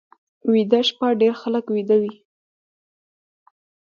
[0.51, 2.13] ویده شپه ډېر خلک ویده وي